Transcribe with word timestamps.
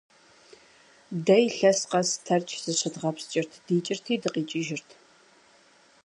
Дэ 1.25 1.37
илъэс 1.47 1.79
къэс 1.91 2.09
Тэрч 2.25 2.49
зыщыдгъэпскӀырт, 2.63 3.51
дикӀырти 3.65 4.13
дыкъикӀыжырт. 4.21 4.89